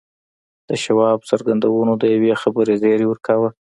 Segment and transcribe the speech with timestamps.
[0.67, 3.49] د شواب څرګندونو د یوې خبرې زیری ورکاوه